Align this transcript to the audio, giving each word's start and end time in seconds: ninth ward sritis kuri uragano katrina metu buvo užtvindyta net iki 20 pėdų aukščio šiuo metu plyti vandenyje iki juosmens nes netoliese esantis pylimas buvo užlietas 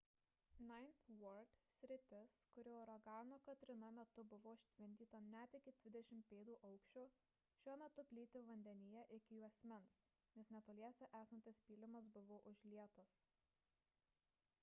ninth 0.69 1.03
ward 1.21 1.49
sritis 1.79 2.31
kuri 2.53 2.71
uragano 2.83 3.35
katrina 3.47 3.87
metu 3.97 4.19
buvo 4.31 4.51
užtvindyta 4.57 5.19
net 5.31 5.51
iki 5.71 5.75
20 5.93 6.25
pėdų 6.31 6.55
aukščio 6.69 7.03
šiuo 7.59 7.77
metu 7.83 8.07
plyti 8.13 8.43
vandenyje 8.49 9.05
iki 9.19 9.39
juosmens 9.41 10.01
nes 10.39 10.53
netoliese 10.57 11.11
esantis 11.21 11.61
pylimas 11.69 12.11
buvo 12.19 12.43
užlietas 12.55 13.15